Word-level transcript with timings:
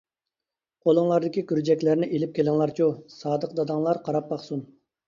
قولۇڭلاردىكى 0.87 1.43
گۈرجەكلەرنى 1.53 2.09
ئېلىپ 2.17 2.35
كېلىڭلارچۇ، 2.41 2.91
سادىق 3.21 3.57
داداڭلار 3.61 4.07
قاراپ 4.11 4.35
باقسۇن. 4.37 4.69